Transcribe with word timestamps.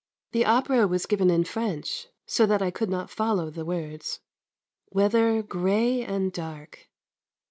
The 0.31 0.45
opera 0.45 0.87
was 0.87 1.05
given 1.05 1.29
in 1.29 1.43
French, 1.43 2.07
so 2.25 2.47
that 2.47 2.59
I 2.59 2.71
could 2.71 2.89
not 2.89 3.11
follow 3.11 3.51
the 3.51 3.63
words. 3.63 4.19
Weather 4.89 5.43
grey 5.43 6.01
and 6.03 6.33
dark. 6.33 6.89